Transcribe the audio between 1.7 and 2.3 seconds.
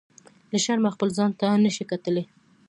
شي کتلی.